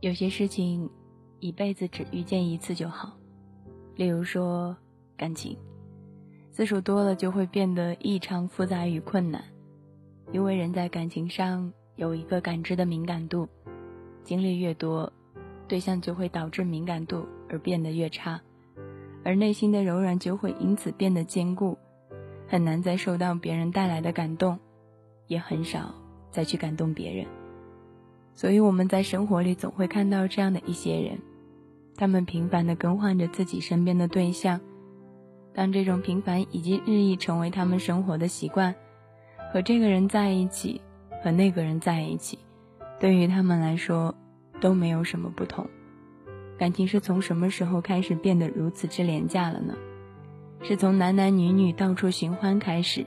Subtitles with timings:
[0.00, 0.88] 有些事情，
[1.40, 3.12] 一辈子只遇见一次就好。
[3.96, 4.74] 例如说，
[5.14, 5.58] 感情，
[6.50, 9.44] 次数多了就会变得异常复杂与困难，
[10.32, 13.46] 因为人在感情上有一个感知的敏感度，
[14.24, 15.12] 经历越多，
[15.68, 18.40] 对象就会导致敏感度而变得越差，
[19.22, 21.76] 而内心的柔软就会因此变得坚固，
[22.48, 24.58] 很难再受到别人带来的感动，
[25.26, 25.94] 也很少
[26.30, 27.26] 再去感动别人。
[28.34, 31.18] 所以我们在生活里总会看到这样的一些人，
[31.96, 34.60] 他们频繁地更换着自己身边的对象。
[35.52, 38.74] 当这种频繁以及日益成为他们生活的习惯，
[39.52, 40.80] 和这个人在一起，
[41.22, 42.38] 和那个人在一起，
[42.98, 44.14] 对于他们来说
[44.60, 45.66] 都没有什么不同。
[46.56, 49.74] 感情是从什么时候开始变得如此之廉价了呢？
[50.62, 53.04] 是从男男女女到处寻欢开始，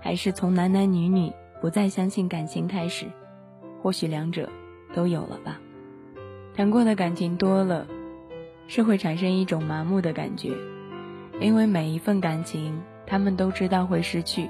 [0.00, 3.06] 还是从男男女女不再相信感情开始？
[3.82, 4.48] 或许两者
[4.94, 5.60] 都有了吧。
[6.54, 7.86] 谈过的感情多了，
[8.68, 10.52] 是会产生一种麻木的感觉，
[11.40, 14.48] 因为每一份感情他们都知道会失去，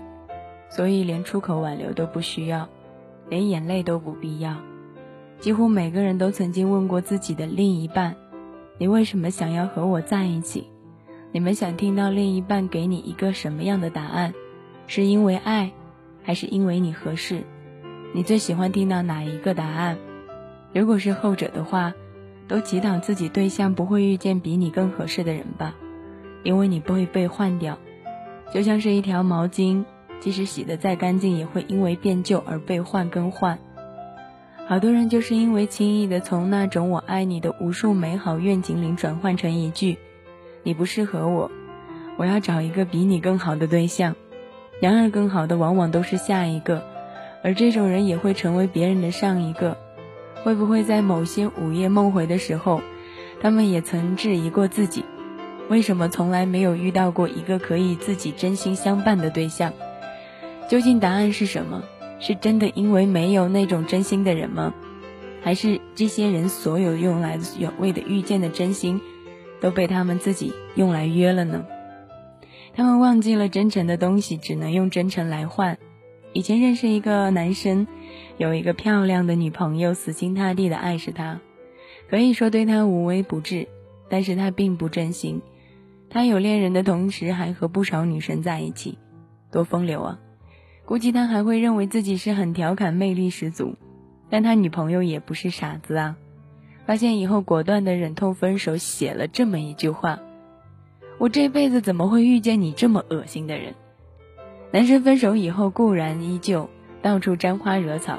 [0.68, 2.68] 所以连出口挽留都不需要，
[3.28, 4.56] 连眼泪都不必要。
[5.38, 8.14] 几乎每个人都曾经问过自己的另一半
[8.78, 10.68] ：“你为什么想要和我在一起？”
[11.32, 14.34] 你们想听到另一半给你一个什么样的答案？
[14.86, 15.72] 是因为爱，
[16.22, 17.44] 还是因为你合适？
[18.14, 19.96] 你最喜欢听到哪一个答案？
[20.74, 21.94] 如果是后者的话，
[22.46, 25.74] 都祈祷自己对象不会遇见比你更合适的人吧，
[26.42, 27.78] 因为你不会被换掉，
[28.52, 29.86] 就像是一条毛巾，
[30.20, 33.58] 即使洗得再干净，也会因为变旧而被换更换。
[34.66, 39.96] 好多人就是因为轻易的从那种“我爱你”的无数美好愿景里转换成一句
[40.64, 41.50] “你不适合我，
[42.18, 44.14] 我要找一个比你更好的对象”，
[44.80, 46.91] 然而更好的往往都是下一个。
[47.42, 49.76] 而这种人也会成为别人的上一个，
[50.44, 52.80] 会不会在某些午夜梦回的时候，
[53.40, 55.04] 他们也曾质疑过自己，
[55.68, 59.72] 为什么从来没有遇到过一个可以自己真心相伴的对象？
[60.68, 61.82] 究竟答案是什么？
[62.20, 64.72] 是真的因为没有那种真心的人吗？
[65.42, 69.00] 还是这些人所有用来远为的遇见的真心，
[69.60, 71.64] 都被他们自己用来约了呢？
[72.74, 75.78] 他们忘记了真诚的东西只能用真诚来换。
[76.34, 77.86] 以前认识一个男生，
[78.38, 81.40] 有一个漂亮的女朋友，死心塌地的爱着他，
[82.08, 83.68] 可以说对他无微不至，
[84.08, 85.42] 但是他并不真心。
[86.08, 88.98] 他有恋人的同时，还和不少女生在一起，
[89.50, 90.18] 多风流啊！
[90.84, 93.74] 估计他还会认为自己是很调侃，魅力十足。
[94.30, 96.16] 但他女朋友也不是傻子啊，
[96.86, 100.18] 发现以后果断的忍痛分手，写了这么一句话
[101.18, 103.74] ：“我这辈子怎么会遇见你这么恶心的人？”
[104.72, 106.70] 男生分手以后固然依旧
[107.02, 108.18] 到处沾花惹草，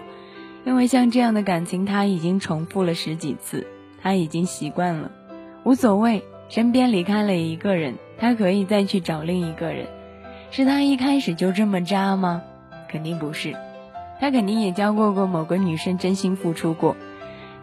[0.66, 3.66] 因为像这样的感情他已经重复了十几次，
[4.02, 5.12] 他已经习惯了，
[5.64, 6.24] 无所谓。
[6.50, 9.88] 身边离开了一个人，他可以再去找另一个人。
[10.52, 12.44] 是他一开始就这么渣吗？
[12.88, 13.56] 肯定不是，
[14.20, 16.96] 他肯定也交过过某个女生真心付出过，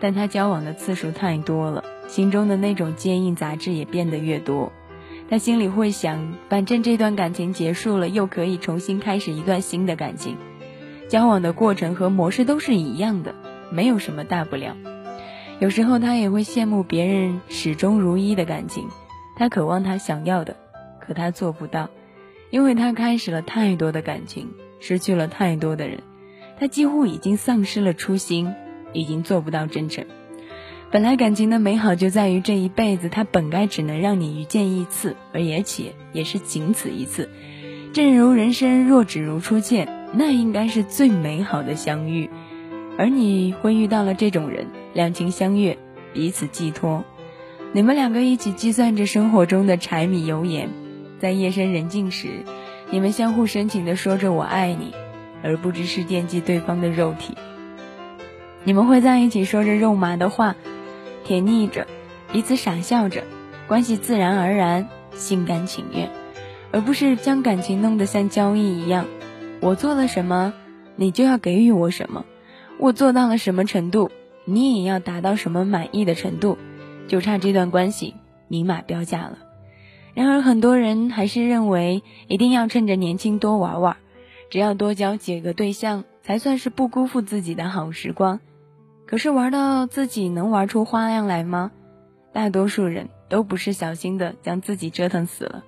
[0.01, 4.73] 但他交往的次数太多了，心中的那种坚硬杂质也变得越多。
[5.31, 10.37] 他心里会想，反正这段感情结束了，又可以重新开始一段新的感情，
[11.09, 13.37] 交往的过程和模式都是一样的，
[13.71, 14.77] 没有什么大不了。
[15.61, 18.89] 有时候他也会羡慕别人始终如一的感情，
[19.37, 20.57] 他渴望他想要的，
[21.01, 21.91] 可他做不到，
[22.51, 24.49] 因为他开始了太多的感情，
[24.81, 26.01] 失去了太多的人，
[26.59, 28.53] 他几乎已经丧失了初心，
[28.93, 30.05] 已经做不到真诚。
[30.93, 37.31] 本来感情的美好就在于这一辈子，它本该只能让你遇见一次，而也且也是仅此一次。
[37.93, 42.29] 正如人生若只如初见，那应该是最美好的相遇。
[42.99, 45.79] 而你会遇到了这种人，两情相悦，
[46.13, 47.05] 彼此寄托。
[47.73, 50.71] 你们两个一起计算着生活中的柴米油盐，
[51.21, 52.45] 在夜深人静时，
[52.91, 54.93] 你们相互深情地说着“我爱你”，
[55.45, 57.37] 而不只是惦记对方的肉体。
[58.65, 60.57] 你们会在一起说着肉麻的话。
[61.25, 61.87] 甜腻着，
[62.33, 63.25] 彼此傻笑着，
[63.67, 66.11] 关系自然而然，心甘情愿，
[66.73, 69.07] 而不是将感情弄得像交易一样。
[69.61, 70.53] 我做了什么，
[70.97, 72.25] 你就要给予我什么；
[72.79, 74.11] 我做到了什么程度，
[74.45, 76.57] 你也要达到什么满意的程度，
[77.09, 78.15] 就差这段关系
[78.49, 79.39] 明码标价了。
[80.15, 83.97] 然而，很多人还是认为一定要趁着年轻多玩玩，
[84.51, 88.41] 只要多交几个对象，才算是不辜负自己的好时光。
[89.11, 91.73] 可是玩到自己能玩出花样来吗？
[92.33, 95.65] 大多数人都不是小心的将自己折腾死了。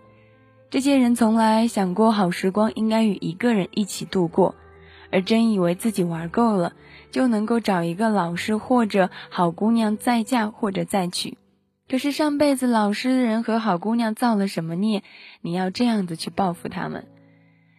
[0.70, 4.54] 这些人从来想过好时光应该与一个人一起度过，
[5.10, 6.74] 而真以为自己玩够了，
[7.10, 11.36] 就能够找一个老师或者好姑娘再嫁或者再娶。
[11.90, 15.02] 可是上辈子老实人和好姑娘造了什么孽？
[15.40, 17.08] 你要这样子去报复他们。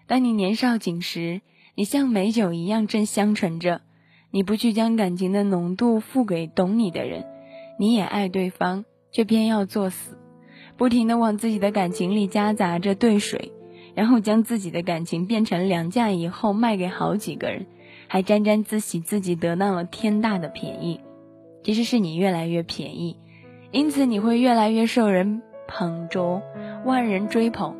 [0.07, 1.39] 当你年少紧时，
[1.74, 3.80] 你像美酒一样正香醇着，
[4.35, 7.24] 你不去将感情的浓度付给懂你的人，
[7.77, 10.18] 你也爱对方，却偏要作死，
[10.75, 13.51] 不停的往自己的感情里夹杂着兑水，
[13.94, 17.68] 然后将自己的感情变成粮价以后卖给好几个人，
[18.07, 21.00] 还沾沾自喜自己得到了天大的便宜。
[21.62, 23.18] 其实是你越来越便宜。
[23.69, 26.41] 因此你会越来越受人捧着，
[26.85, 27.75] 万人追捧，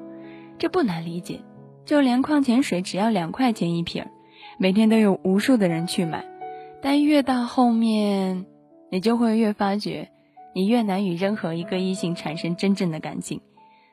[0.60, 1.40] 这不难理解。
[1.84, 4.06] 就连矿泉水只要两块钱一瓶，
[4.60, 6.24] 每天都有无数的人去买。
[6.84, 8.46] 但越到后面，
[8.92, 10.10] 你就会越发觉，
[10.54, 13.40] 你越难与任何一个异性产生真正的感情。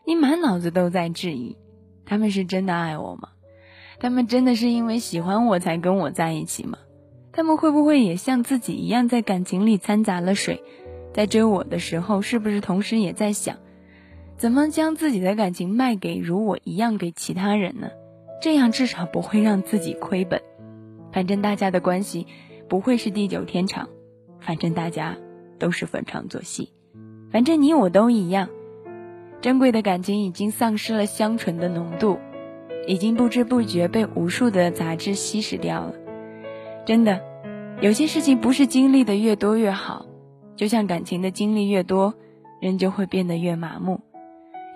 [0.04, 1.56] 你满脑子都在质疑：
[2.04, 3.28] 他们是真的爱我吗？
[4.00, 6.78] 他们真的是因为喜欢我才跟我在一起吗？
[7.30, 10.64] 他们会不会也像自己一样，在感情里掺杂了水？
[11.14, 13.58] 在追我的时候，是不是同时也在想，
[14.36, 17.90] 怎么将自己的感情卖给如我一样给其他人呢？
[18.42, 20.42] 这样至少不会让自己亏本。
[21.12, 22.26] 反正大家的关系
[22.70, 23.88] 不会是地久天长，
[24.38, 25.16] 反正大家
[25.58, 26.72] 都是逢场作戏，
[27.32, 28.48] 反正你我都一样。
[29.40, 32.20] 珍贵的感情已经丧失了香醇的浓度，
[32.86, 35.94] 已经不知不觉被无数的杂质稀释掉了。
[36.86, 37.20] 真的，
[37.80, 40.06] 有些事情不是经历的越多越好。
[40.54, 42.14] 就像感情的经历越多，
[42.60, 44.00] 人就会变得越麻木。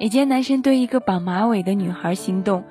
[0.01, 2.65] 以前男生对一个绑马尾的女孩心动，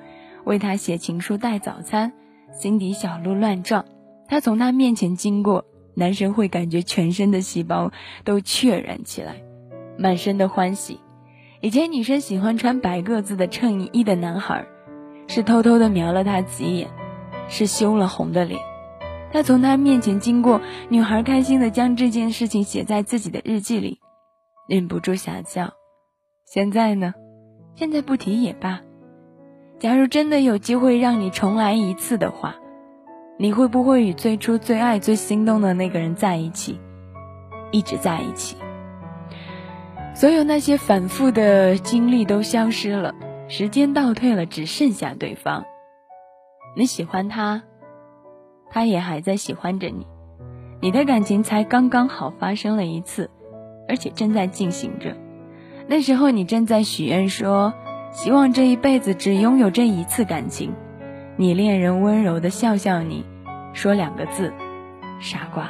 [0.44, 2.12] 为她写情书带早餐，
[2.52, 3.86] 心底小鹿乱撞。
[4.28, 7.92] 他从他面前经过，男生会感觉全身的细胞
[8.24, 9.42] 都雀然起来，
[9.98, 11.00] 满身的欢喜。
[11.60, 14.66] 以前女生喜欢穿白个子的衬衣的男孩，
[15.28, 16.88] 是偷偷的瞄了他几眼，
[17.48, 18.60] 是羞了红的脸。
[19.32, 23.98] 他从他面前经过，女孩开心的将这件事情写在自己的日记里，
[24.68, 25.72] 忍不住想笑。
[26.46, 27.14] 现在呢？
[27.74, 28.80] 现在不提也罢。
[29.80, 32.54] 假如真的有机会让你重来一次的话，
[33.36, 36.78] 你会不会与最初最爱、最心动的那个人在一起，
[37.72, 38.56] 一直在一起？
[40.14, 43.12] 所有那些反复的经历都消失了，
[43.48, 45.64] 时间倒退了，只剩下对方。
[46.76, 47.64] 你喜欢他。
[48.70, 50.06] 他也还在喜欢着你，
[50.80, 53.30] 你的感情才刚刚好发生了一次，
[53.88, 55.16] 而且正在进行着。
[55.86, 57.74] 那时候你正在许愿说，
[58.12, 60.72] 希望这一辈子只拥有这一次感情。
[61.36, 63.24] 你恋人温柔的笑笑你，
[63.72, 64.52] 说两个字：
[65.20, 65.68] 傻瓜。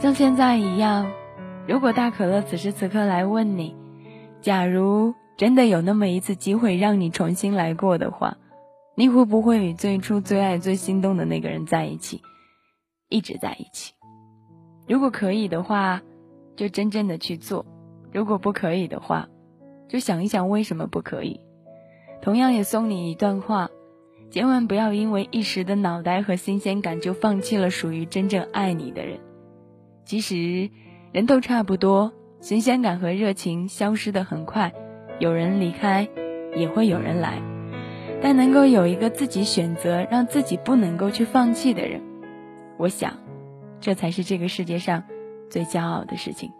[0.00, 1.12] 像现在一样，
[1.68, 3.76] 如果大可乐此时此刻来问你，
[4.40, 8.38] 假如真的有那么一次机会让你重新来过的话。
[8.94, 12.20] 你会不会与最初最爱、最心动的那个人在一起，
[13.08, 13.92] 一直在一起？
[14.86, 16.00] 如果可以的话，
[16.56, 17.64] 就真正的去做；
[18.10, 19.28] 如果不可以的话，
[19.88, 21.40] 就想一想为什么不可以。
[22.20, 23.70] 同样也送你一段话：
[24.32, 29.20] 千万不要因为一时的脑袋和新鲜感，就放弃了属于真正爱你的人。
[30.06, 30.70] 其实
[31.12, 34.72] 人都差不多，新鲜感和热情消失的很快，
[35.18, 36.08] 有人离开，
[36.56, 37.42] 也会有人来。
[38.22, 42.00] 但能够有一个自己选择，让自己不能够去放弃的人，
[42.78, 43.18] 我想，
[43.80, 45.04] 这才是这个世界上
[45.50, 46.50] 最骄傲的事情。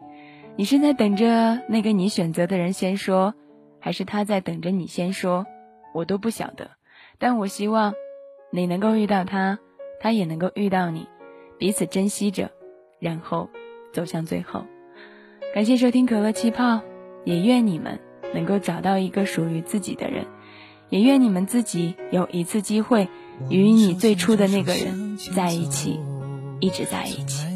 [0.57, 3.33] 你是在等着那个你选择的人先说，
[3.81, 5.47] 还是他在等着你先说？
[5.95, 6.73] 我都不晓得。
[7.23, 7.95] 但我希望
[8.51, 9.61] 你能够遇到他，
[10.01, 11.07] 他也能够遇到你，
[11.57, 12.51] 彼此珍惜着，
[12.99, 13.49] 然后
[13.93, 14.65] 走向最后。
[15.55, 16.81] 感谢收听可乐气泡，
[17.23, 18.01] 也愿你们
[18.35, 20.27] 能够找到一个属于自己的人。
[20.89, 23.07] 也愿你们自己有一次机会，
[23.49, 26.01] 与你最初的那个人在一起，
[26.59, 27.52] 一直在一起。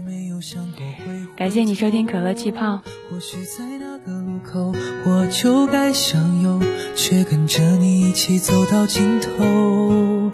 [1.36, 2.80] 感谢你收听可乐气泡。
[3.10, 4.72] 或许在那个路口，
[5.04, 6.62] 我就该相拥，
[6.94, 10.32] 却跟着你一起走到尽头。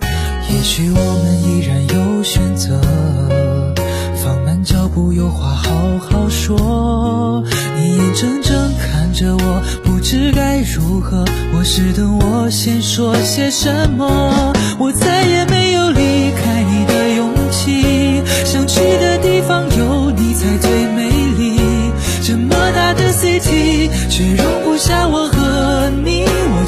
[0.49, 2.80] 也许我们依然有选择，
[4.14, 7.42] 放慢脚步，有话好好说。
[7.76, 11.25] 你眼睁睁看着我，不知该如何。
[11.59, 16.12] 我是等我先说些什么，我再也没有离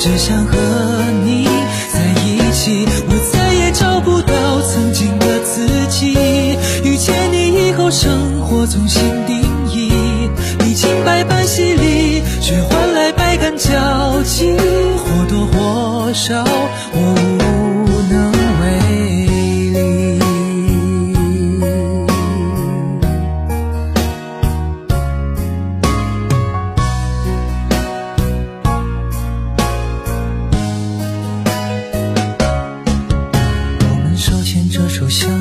[0.05, 0.74] 只想和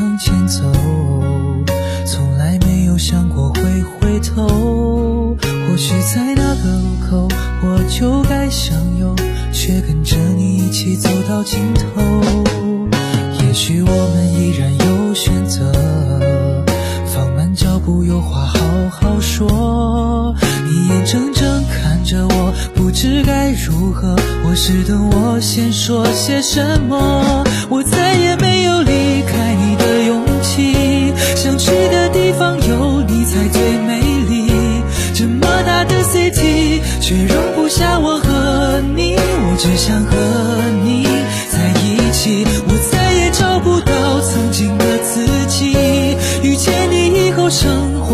[0.03, 0.69] 向前走，
[2.05, 3.62] 从来没有想过会
[4.01, 7.29] 回头，或许在那个路口
[7.63, 9.15] 我就该向右，
[9.53, 12.01] 却跟着你一起走到尽头，
[13.45, 15.72] 也许我们依然有选择，
[17.05, 18.60] 放慢脚步，有话好
[18.91, 28.23] 好说，你眼睁睁看着我，不知该如何，或是等我先说些什么，我再也。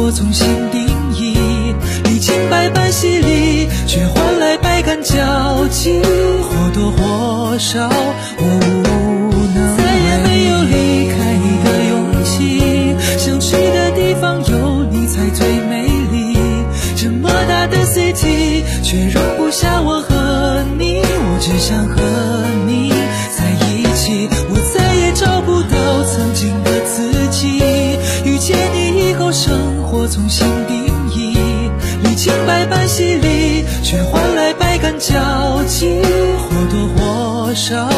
[0.02, 1.36] 我重新定义，
[2.06, 7.88] 历经百般洗礼，却换来百感交集，或多或少
[8.38, 9.78] 我无能。
[9.78, 16.38] 再也没有离开你的勇气，想去的地方有你才最美丽。
[16.96, 21.98] 这么大的 city，却容不下我和你，我只想和
[33.90, 36.00] 却换来百感交集
[36.38, 37.90] 或多或少